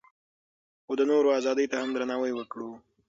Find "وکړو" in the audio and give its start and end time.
2.35-2.71